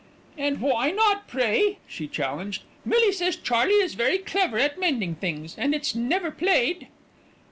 [0.35, 2.63] "And why not, pray?" she challenged.
[2.83, 6.87] "Millie says Charley is very clever at mending things, and it's never played."